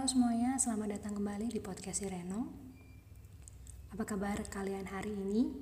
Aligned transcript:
Halo 0.00 0.16
semuanya, 0.16 0.56
selamat 0.56 0.96
datang 0.96 1.20
kembali 1.20 1.52
di 1.52 1.60
podcast 1.60 2.00
Reno. 2.08 2.48
Apa 3.92 4.08
kabar 4.08 4.40
kalian 4.48 4.88
hari 4.88 5.12
ini? 5.12 5.52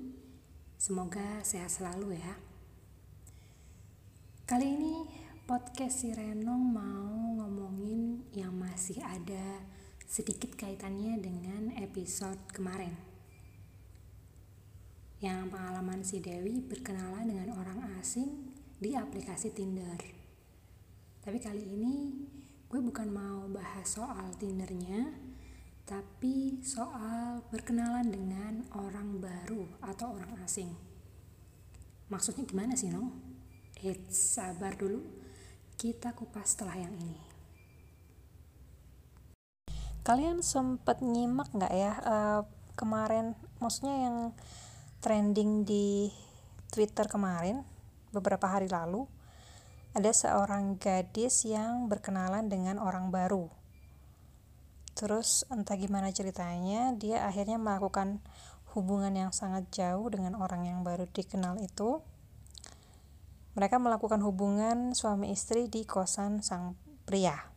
Semoga 0.79 1.43
sehat 1.43 1.67
selalu 1.67 2.15
ya. 2.15 2.39
Kali 4.47 4.79
ini 4.79 5.03
podcast 5.43 6.07
si 6.07 6.15
Reno 6.15 6.55
mau 6.55 7.35
ngomongin 7.35 8.31
yang 8.31 8.55
masih 8.55 9.03
ada 9.03 9.59
sedikit 10.07 10.55
kaitannya 10.55 11.19
dengan 11.19 11.75
episode 11.75 12.39
kemarin. 12.55 12.95
Yang 15.19 15.51
pengalaman 15.51 15.99
si 16.07 16.23
Dewi 16.23 16.63
berkenalan 16.63 17.27
dengan 17.27 17.59
orang 17.59 17.91
asing 17.99 18.55
di 18.79 18.95
aplikasi 18.95 19.51
Tinder. 19.51 19.99
Tapi 21.27 21.43
kali 21.43 21.75
ini 21.75 21.95
gue 22.69 22.77
bukan 22.85 23.09
mau 23.09 23.49
bahas 23.49 23.97
soal 23.97 24.29
Tindernya, 24.37 25.09
tapi 25.89 26.61
soal 26.61 27.41
berkenalan 27.49 28.13
dengan 28.13 28.61
orang 28.77 29.17
baru 29.17 29.65
atau 29.81 30.13
orang 30.13 30.37
asing. 30.45 30.69
Maksudnya 32.13 32.45
gimana 32.45 32.77
sih, 32.77 32.93
no? 32.93 33.09
Eits, 33.81 34.37
sabar 34.37 34.77
dulu. 34.77 35.01
Kita 35.81 36.13
kupas 36.13 36.53
setelah 36.53 36.77
yang 36.77 36.93
ini. 36.93 37.17
Kalian 40.05 40.45
sempet 40.45 41.01
nyimak 41.01 41.49
nggak 41.49 41.73
ya 41.73 41.93
uh, 42.05 42.41
kemarin, 42.77 43.33
maksudnya 43.57 43.95
yang 43.97 44.17
trending 45.01 45.65
di 45.65 46.13
Twitter 46.69 47.09
kemarin, 47.09 47.65
beberapa 48.13 48.45
hari 48.45 48.69
lalu, 48.69 49.09
ada 49.97 50.11
seorang 50.13 50.77
gadis 50.77 51.49
yang 51.49 51.89
berkenalan 51.89 52.45
dengan 52.45 52.77
orang 52.77 53.09
baru. 53.09 53.49
Terus 54.93 55.47
entah 55.49 55.79
gimana 55.79 56.13
ceritanya, 56.13 56.93
dia 56.93 57.25
akhirnya 57.25 57.57
melakukan 57.57 58.21
hubungan 58.77 59.15
yang 59.15 59.31
sangat 59.33 59.65
jauh 59.73 60.05
dengan 60.13 60.37
orang 60.37 60.67
yang 60.69 60.85
baru 60.85 61.09
dikenal 61.09 61.57
itu. 61.63 62.03
Mereka 63.57 63.81
melakukan 63.81 64.21
hubungan 64.21 64.93
suami 64.93 65.33
istri 65.33 65.65
di 65.71 65.87
kosan 65.87 66.45
sang 66.45 66.77
pria. 67.09 67.49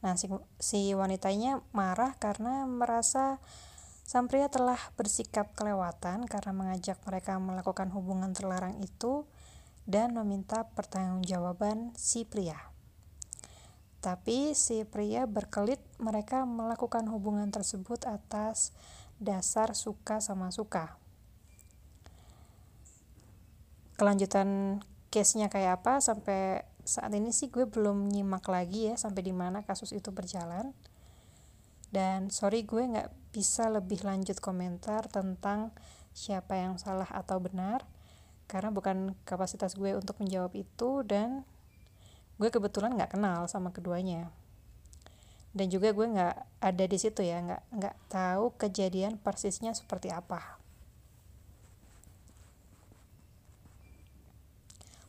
Nah, 0.00 0.14
si, 0.16 0.30
si 0.62 0.94
wanitanya 0.94 1.60
marah 1.74 2.16
karena 2.16 2.64
merasa 2.64 3.42
sang 4.08 4.30
pria 4.30 4.48
telah 4.48 4.78
bersikap 4.96 5.52
kelewatan 5.52 6.24
karena 6.24 6.52
mengajak 6.56 6.96
mereka 7.04 7.36
melakukan 7.36 7.92
hubungan 7.92 8.32
terlarang 8.32 8.80
itu 8.80 9.28
dan 9.88 10.12
meminta 10.12 10.68
pertanggungjawaban 10.76 11.96
si 11.96 12.28
pria. 12.28 12.60
Tapi 14.04 14.52
si 14.52 14.84
pria 14.84 15.24
berkelit 15.24 15.80
mereka 15.96 16.44
melakukan 16.44 17.08
hubungan 17.08 17.48
tersebut 17.48 18.04
atas 18.04 18.76
dasar 19.16 19.72
suka 19.72 20.20
sama 20.20 20.52
suka. 20.52 21.00
Kelanjutan 23.98 24.78
case-nya 25.10 25.50
kayak 25.50 25.82
apa 25.82 25.98
sampai 26.04 26.62
saat 26.86 27.10
ini 27.16 27.34
sih 27.34 27.50
gue 27.50 27.66
belum 27.66 28.12
nyimak 28.12 28.46
lagi 28.46 28.92
ya 28.92 28.94
sampai 28.94 29.24
di 29.24 29.34
mana 29.34 29.64
kasus 29.64 29.90
itu 29.96 30.12
berjalan. 30.14 30.76
Dan 31.88 32.28
sorry 32.28 32.68
gue 32.68 32.84
nggak 32.84 33.32
bisa 33.32 33.72
lebih 33.72 34.04
lanjut 34.04 34.38
komentar 34.38 35.08
tentang 35.08 35.72
siapa 36.12 36.60
yang 36.60 36.76
salah 36.76 37.08
atau 37.08 37.40
benar 37.40 37.88
karena 38.48 38.72
bukan 38.72 39.12
kapasitas 39.28 39.76
gue 39.76 39.92
untuk 39.92 40.18
menjawab 40.18 40.50
itu 40.56 41.04
dan 41.04 41.44
gue 42.40 42.48
kebetulan 42.48 42.96
nggak 42.96 43.14
kenal 43.14 43.44
sama 43.46 43.70
keduanya. 43.70 44.32
Dan 45.52 45.68
juga 45.68 45.92
gue 45.92 46.06
nggak 46.08 46.36
ada 46.64 46.84
di 46.88 46.98
situ 46.98 47.20
ya 47.22 47.44
nggak 47.44 47.62
nggak 47.76 47.96
tahu 48.08 48.56
kejadian 48.56 49.20
persisnya 49.20 49.76
seperti 49.76 50.08
apa. 50.08 50.58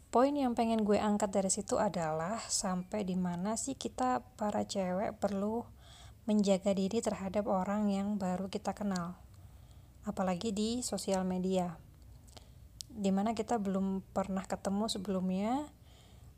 Poin 0.09 0.33
yang 0.33 0.57
pengen 0.57 0.83
gue 0.83 0.97
angkat 0.97 1.29
dari 1.31 1.53
situ 1.53 1.77
adalah 1.77 2.41
sampai 2.49 3.05
di 3.05 3.13
mana 3.13 3.55
sih 3.55 3.77
kita 3.77 4.25
para 4.35 4.65
cewek 4.65 5.15
perlu 5.21 5.63
menjaga 6.25 6.73
diri 6.73 6.97
terhadap 6.97 7.45
orang 7.45 7.93
yang 7.93 8.17
baru 8.17 8.49
kita 8.49 8.73
kenal 8.73 9.17
apalagi 10.09 10.49
di 10.49 10.81
sosial 10.81 11.21
media 11.21 11.77
di 12.99 13.15
mana 13.15 13.31
kita 13.31 13.55
belum 13.55 14.03
pernah 14.11 14.43
ketemu 14.43 14.91
sebelumnya 14.91 15.63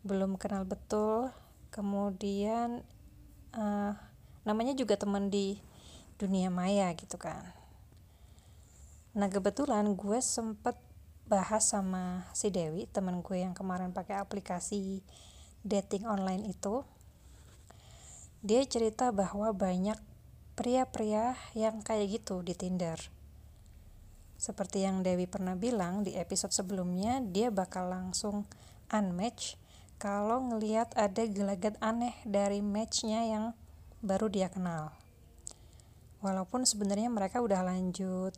belum 0.05 0.38
kenal 0.38 0.66
betul. 0.66 1.33
Kemudian 1.73 2.85
uh, 3.57 3.94
namanya 4.45 4.77
juga 4.77 4.94
teman 4.94 5.33
di 5.33 5.57
dunia 6.21 6.53
maya 6.53 6.94
gitu 6.94 7.17
kan. 7.17 7.41
Nah 9.17 9.25
kebetulan 9.25 9.89
gue 9.97 10.19
sempet 10.21 10.77
bahas 11.25 11.66
sama 11.71 12.29
si 12.38 12.53
Dewi 12.53 12.85
teman 12.91 13.25
gue 13.25 13.41
yang 13.41 13.57
kemarin 13.57 13.89
pakai 13.89 14.21
aplikasi 14.21 15.01
dating 15.66 16.05
online 16.05 16.45
itu. 16.45 16.85
Dia 18.45 18.66
cerita 18.66 19.09
bahwa 19.13 19.53
banyak 19.53 19.97
pria-pria 20.57 21.38
yang 21.57 21.81
kayak 21.81 22.21
gitu 22.21 22.41
di 22.45 22.53
Tinder 22.57 23.20
seperti 24.41 24.81
yang 24.81 25.06
Dewi 25.06 25.29
pernah 25.29 25.53
bilang 25.53 26.02
di 26.02 26.18
episode 26.18 26.50
sebelumnya, 26.50 27.22
dia 27.22 27.53
bakal 27.53 27.94
langsung 27.94 28.50
unmatch 28.90 29.53
kalau 30.02 30.41
ngeliat 30.50 30.97
ada 30.97 31.29
gelagat 31.29 31.78
aneh 31.78 32.18
dari 32.25 32.57
matchnya 32.66 33.22
yang 33.22 33.46
baru 34.01 34.34
dia 34.34 34.50
kenal. 34.50 34.97
Walaupun 36.25 36.66
sebenarnya 36.66 37.13
mereka 37.13 37.38
udah 37.38 37.62
lanjut 37.62 38.34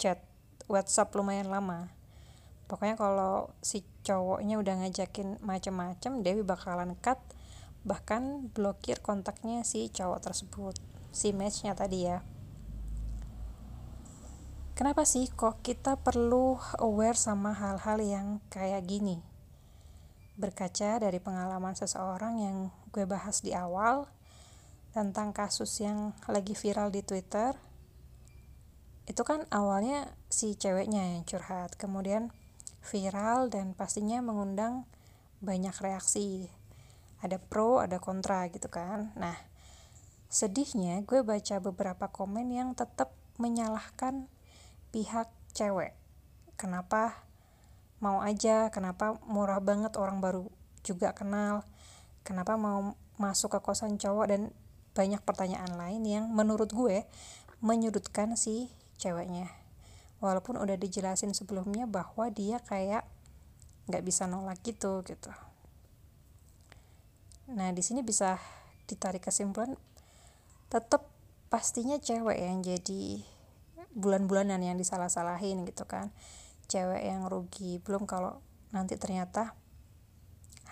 chat 0.00 0.24
WhatsApp 0.64 1.12
lumayan 1.12 1.52
lama. 1.52 1.92
Pokoknya 2.64 2.96
kalau 2.96 3.52
si 3.60 3.84
cowoknya 4.00 4.56
udah 4.56 4.80
ngajakin 4.80 5.44
macem-macem, 5.44 6.24
Dewi 6.24 6.40
bakalan 6.40 6.96
cut 7.04 7.20
bahkan 7.84 8.48
blokir 8.56 9.04
kontaknya 9.04 9.60
si 9.60 9.92
cowok 9.92 10.24
tersebut 10.24 10.72
si 11.12 11.36
matchnya 11.36 11.76
tadi 11.76 12.08
ya 12.08 12.24
Kenapa 14.74 15.06
sih 15.06 15.30
kok 15.30 15.62
kita 15.62 16.02
perlu 16.02 16.58
aware 16.82 17.14
sama 17.14 17.54
hal-hal 17.54 18.02
yang 18.02 18.26
kayak 18.50 18.82
gini? 18.90 19.22
Berkaca 20.34 20.98
dari 20.98 21.22
pengalaman 21.22 21.78
seseorang 21.78 22.42
yang 22.42 22.56
gue 22.90 23.06
bahas 23.06 23.38
di 23.38 23.54
awal 23.54 24.10
tentang 24.90 25.30
kasus 25.30 25.78
yang 25.78 26.10
lagi 26.26 26.58
viral 26.58 26.90
di 26.90 27.06
Twitter, 27.06 27.54
itu 29.06 29.22
kan 29.22 29.46
awalnya 29.54 30.10
si 30.26 30.58
ceweknya 30.58 31.06
yang 31.06 31.22
curhat, 31.22 31.78
kemudian 31.78 32.34
viral 32.82 33.54
dan 33.54 33.78
pastinya 33.78 34.18
mengundang 34.26 34.90
banyak 35.38 35.78
reaksi. 35.78 36.50
Ada 37.22 37.38
pro, 37.38 37.78
ada 37.78 38.02
kontra 38.02 38.50
gitu 38.50 38.66
kan. 38.66 39.14
Nah, 39.14 39.38
sedihnya 40.26 40.98
gue 41.06 41.22
baca 41.22 41.62
beberapa 41.62 42.10
komen 42.10 42.50
yang 42.50 42.74
tetap 42.74 43.14
menyalahkan 43.38 44.26
pihak 44.94 45.26
cewek. 45.50 45.90
Kenapa 46.54 47.26
mau 47.98 48.22
aja? 48.22 48.70
Kenapa 48.70 49.18
murah 49.26 49.58
banget 49.58 49.98
orang 49.98 50.22
baru 50.22 50.46
juga 50.86 51.10
kenal? 51.10 51.66
Kenapa 52.22 52.54
mau 52.54 52.94
masuk 53.18 53.58
ke 53.58 53.60
kosan 53.66 53.98
cowok? 53.98 54.26
Dan 54.30 54.54
banyak 54.94 55.18
pertanyaan 55.26 55.74
lain 55.74 56.06
yang 56.06 56.24
menurut 56.30 56.70
gue 56.70 57.02
menyudutkan 57.58 58.38
si 58.38 58.70
ceweknya. 59.02 59.50
Walaupun 60.22 60.62
udah 60.62 60.78
dijelasin 60.78 61.34
sebelumnya 61.34 61.90
bahwa 61.90 62.30
dia 62.30 62.62
kayak 62.62 63.02
nggak 63.90 64.06
bisa 64.06 64.30
nolak 64.30 64.62
gitu 64.62 65.02
gitu. 65.02 65.34
Nah 67.50 67.74
di 67.74 67.82
sini 67.82 68.00
bisa 68.06 68.38
ditarik 68.86 69.26
kesimpulan 69.26 69.74
tetap 70.70 71.10
pastinya 71.50 71.98
cewek 72.00 72.38
yang 72.40 72.62
jadi 72.62 73.33
bulan-bulanan 73.94 74.60
yang 74.60 74.76
disalah-salahin 74.76 75.62
gitu 75.64 75.86
kan. 75.86 76.10
Cewek 76.66 77.06
yang 77.06 77.30
rugi. 77.30 77.78
Belum 77.80 78.04
kalau 78.04 78.42
nanti 78.74 78.98
ternyata 78.98 79.54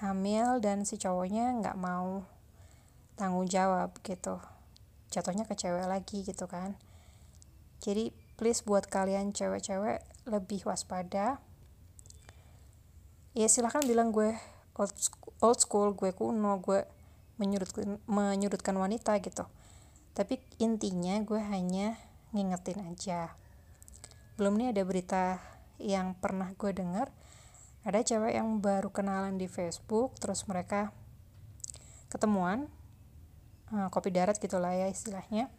hamil 0.03 0.59
dan 0.59 0.83
si 0.83 0.99
cowoknya 0.99 1.63
nggak 1.63 1.79
mau 1.79 2.27
tanggung 3.15 3.47
jawab 3.47 3.95
gitu. 4.03 4.43
Jatuhnya 5.15 5.47
ke 5.47 5.55
cewek 5.55 5.87
lagi 5.87 6.27
gitu 6.27 6.51
kan. 6.51 6.75
Jadi 7.79 8.11
please 8.35 8.67
buat 8.67 8.91
kalian 8.91 9.31
cewek-cewek 9.31 10.03
lebih 10.27 10.67
waspada. 10.67 11.39
Ya 13.33 13.47
silahkan 13.49 13.87
bilang 13.87 14.11
gue 14.11 14.35
old 14.77 14.93
school, 14.99 15.33
old 15.41 15.59
school 15.63 15.89
gue 15.95 16.11
kuno 16.13 16.59
gue 16.61 16.85
menyudutkan 17.39 18.03
menyudutkan 18.11 18.77
wanita 18.77 19.19
gitu. 19.23 19.47
Tapi 20.13 20.43
intinya 20.61 21.17
gue 21.25 21.41
hanya 21.41 21.97
ngingetin 22.33 22.81
aja. 22.89 23.37
Belum 24.37 24.57
nih 24.57 24.73
ada 24.73 24.83
berita 24.83 25.25
yang 25.81 26.17
pernah 26.17 26.53
gue 26.57 26.73
dengar 26.73 27.13
ada 27.83 27.99
cewek 27.99 28.39
yang 28.39 28.63
baru 28.63 28.95
kenalan 28.95 29.35
di 29.35 29.51
Facebook 29.51 30.15
terus 30.23 30.47
mereka 30.47 30.95
ketemuan 32.07 32.71
uh, 33.75 33.91
kopi 33.91 34.15
darat 34.15 34.39
gitulah 34.39 34.71
ya 34.71 34.87
istilahnya. 34.87 35.51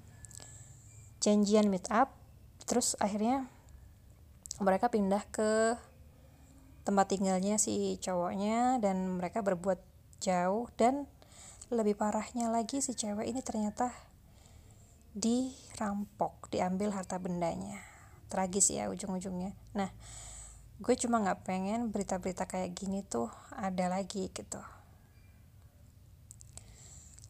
Janjian 1.20 1.68
meet 1.68 1.88
up 1.92 2.16
terus 2.64 2.96
akhirnya 3.00 3.48
mereka 4.64 4.88
pindah 4.88 5.24
ke 5.36 5.76
tempat 6.88 7.12
tinggalnya 7.12 7.60
si 7.60 8.00
cowoknya 8.00 8.80
dan 8.80 9.20
mereka 9.20 9.44
berbuat 9.44 9.80
jauh 10.24 10.72
dan 10.80 11.08
lebih 11.72 12.00
parahnya 12.00 12.48
lagi 12.48 12.80
si 12.80 12.96
cewek 12.96 13.28
ini 13.28 13.44
ternyata 13.44 13.92
dirampok 15.14 16.50
diambil 16.50 16.94
harta 16.94 17.22
bendanya 17.22 17.82
tragis 18.30 18.74
ya 18.74 18.90
ujung-ujungnya 18.90 19.54
nah 19.78 19.90
gue 20.82 20.96
cuma 20.98 21.22
nggak 21.22 21.46
pengen 21.46 21.94
berita-berita 21.94 22.50
kayak 22.50 22.74
gini 22.74 23.06
tuh 23.06 23.30
ada 23.54 23.90
lagi 23.90 24.34
gitu 24.34 24.60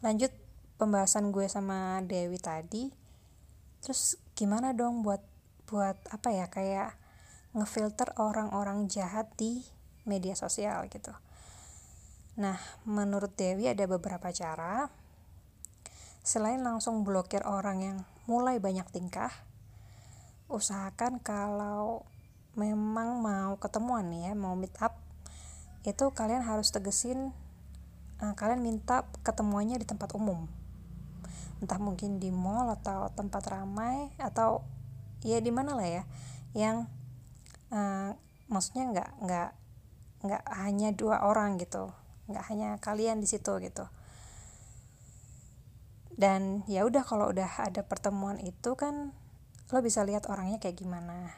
lanjut 0.04 0.32
pembahasan 0.80 1.32
gue 1.32 1.48
sama 1.52 2.00
Dewi 2.04 2.40
tadi 2.40 2.92
terus 3.84 4.16
gimana 4.34 4.72
dong 4.72 5.04
buat 5.04 5.22
buat 5.68 6.00
apa 6.12 6.30
ya 6.32 6.48
kayak 6.48 6.96
ngefilter 7.54 8.18
orang-orang 8.18 8.90
jahat 8.90 9.30
di 9.38 9.62
media 10.10 10.34
sosial 10.34 10.90
gitu. 10.90 11.14
Nah, 12.42 12.58
menurut 12.84 13.38
Dewi 13.38 13.70
ada 13.70 13.86
beberapa 13.86 14.34
cara. 14.34 14.90
Selain 16.24 16.64
langsung 16.64 17.04
blokir 17.04 17.44
orang 17.44 17.78
yang 17.84 17.98
mulai 18.32 18.56
banyak 18.64 18.88
tingkah, 18.96 19.30
usahakan 20.48 21.20
kalau 21.20 22.08
memang 22.56 23.20
mau 23.20 23.60
ketemuan 23.60 24.08
ya, 24.16 24.32
mau 24.32 24.56
meet 24.56 24.72
up, 24.80 24.96
itu 25.84 26.16
kalian 26.16 26.48
harus 26.48 26.72
tegesin 26.72 27.36
uh, 28.24 28.34
kalian 28.40 28.64
minta 28.64 29.04
ketemuannya 29.28 29.84
di 29.84 29.88
tempat 29.88 30.16
umum. 30.16 30.48
Entah 31.60 31.80
mungkin 31.80 32.24
di 32.24 32.32
mall 32.32 32.72
atau 32.72 33.12
tempat 33.12 33.44
ramai 33.52 34.16
atau 34.16 34.64
ya 35.28 35.40
di 35.40 35.52
mana 35.52 35.76
lah 35.76 35.88
ya 35.88 36.04
yang 36.52 36.88
uh, 37.72 38.12
maksudnya 38.52 38.84
nggak 38.92 39.10
nggak 39.24 39.50
nggak 40.24 40.44
hanya 40.60 40.92
dua 40.92 41.24
orang 41.24 41.56
gitu 41.60 41.92
nggak 42.28 42.44
hanya 42.52 42.70
kalian 42.80 43.20
di 43.20 43.28
situ 43.28 43.52
gitu 43.64 43.88
dan 46.14 46.62
ya 46.70 46.86
udah 46.86 47.02
kalau 47.02 47.34
udah 47.34 47.62
ada 47.62 47.82
pertemuan 47.82 48.38
itu 48.38 48.78
kan 48.78 49.14
lo 49.74 49.80
bisa 49.82 50.06
lihat 50.06 50.30
orangnya 50.30 50.62
kayak 50.62 50.78
gimana. 50.78 51.34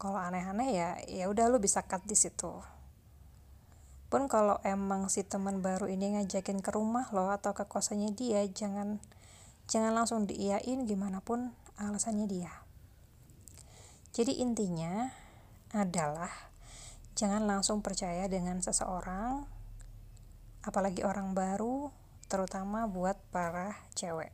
Kalau 0.00 0.18
aneh-aneh 0.18 0.70
ya 0.74 0.88
ya 1.06 1.24
udah 1.30 1.46
lo 1.46 1.62
bisa 1.62 1.86
cut 1.86 2.02
di 2.02 2.18
situ. 2.18 2.50
Pun 4.10 4.26
kalau 4.26 4.58
emang 4.66 5.06
si 5.06 5.22
teman 5.22 5.62
baru 5.62 5.86
ini 5.86 6.18
ngajakin 6.18 6.58
ke 6.58 6.70
rumah 6.74 7.06
lo 7.14 7.30
atau 7.30 7.54
ke 7.54 7.62
kosannya 7.70 8.10
dia 8.10 8.42
jangan 8.50 8.98
jangan 9.70 9.94
langsung 9.94 10.26
diiyain 10.26 10.82
gimana 10.82 11.22
pun 11.22 11.54
alasannya 11.78 12.26
dia. 12.26 12.50
Jadi 14.10 14.42
intinya 14.42 15.06
adalah 15.70 16.50
jangan 17.14 17.46
langsung 17.46 17.78
percaya 17.78 18.26
dengan 18.26 18.58
seseorang, 18.58 19.46
apalagi 20.66 21.06
orang 21.06 21.30
baru, 21.30 21.94
terutama 22.30 22.86
buat 22.86 23.18
para 23.34 23.74
cewek. 23.98 24.30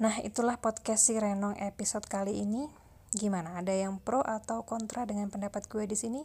Nah, 0.00 0.20
itulah 0.20 0.60
podcast 0.60 1.08
si 1.08 1.16
Renong 1.16 1.56
episode 1.60 2.04
kali 2.04 2.44
ini. 2.44 2.68
Gimana? 3.12 3.56
Ada 3.56 3.72
yang 3.72 4.00
pro 4.00 4.20
atau 4.20 4.68
kontra 4.68 5.08
dengan 5.08 5.32
pendapat 5.32 5.64
gue 5.68 5.88
di 5.88 5.96
sini? 5.96 6.22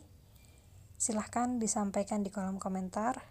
Silahkan 1.00 1.60
disampaikan 1.60 2.24
di 2.24 2.32
kolom 2.32 2.60
komentar. 2.60 3.24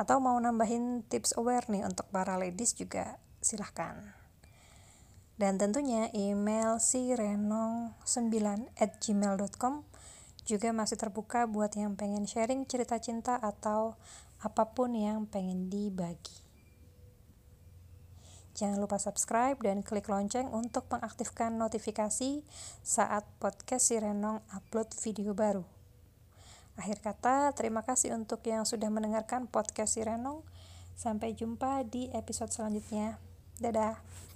Atau 0.00 0.20
mau 0.20 0.36
nambahin 0.40 1.04
tips 1.08 1.36
aware 1.36 1.68
nih 1.68 1.84
untuk 1.84 2.08
para 2.08 2.40
ladies 2.40 2.72
juga 2.72 3.20
silahkan. 3.44 4.16
Dan 5.36 5.60
tentunya 5.60 6.08
email 6.12 6.80
si 6.80 7.12
renong9 7.12 8.32
at 8.80 8.96
gmail.com 9.00 9.91
juga 10.42 10.74
masih 10.74 10.98
terbuka 10.98 11.46
buat 11.46 11.72
yang 11.78 11.94
pengen 11.94 12.26
sharing 12.26 12.66
cerita 12.66 12.98
cinta 12.98 13.38
atau 13.38 13.94
apa 14.42 14.74
pun 14.74 14.90
yang 14.94 15.26
pengen 15.30 15.70
dibagi. 15.70 16.42
Jangan 18.52 18.84
lupa 18.84 19.00
subscribe 19.00 19.56
dan 19.64 19.80
klik 19.80 20.12
lonceng 20.12 20.50
untuk 20.52 20.84
mengaktifkan 20.92 21.56
notifikasi 21.56 22.44
saat 22.84 23.24
podcast 23.40 23.88
si 23.88 23.96
Renong 23.96 24.44
upload 24.52 24.92
video 25.00 25.32
baru. 25.32 25.64
Akhir 26.76 27.00
kata, 27.00 27.56
terima 27.56 27.80
kasih 27.80 28.12
untuk 28.12 28.44
yang 28.44 28.68
sudah 28.68 28.92
mendengarkan 28.92 29.48
podcast 29.48 29.96
si 29.96 30.04
Renong. 30.04 30.44
Sampai 30.92 31.32
jumpa 31.32 31.88
di 31.88 32.12
episode 32.12 32.52
selanjutnya. 32.52 33.16
Dadah. 33.56 34.31